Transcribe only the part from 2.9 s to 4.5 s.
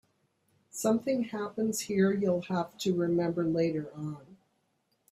remember later on.